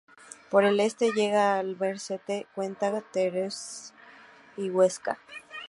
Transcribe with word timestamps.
Por 0.49 0.63
el 0.65 0.79
este 0.79 1.11
llega 1.11 1.53
a 1.53 1.59
Albacete, 1.59 2.47
Cuenca, 2.55 3.01
Teruel 3.13 3.51
y 4.57 4.71
Huesca. 4.71 5.19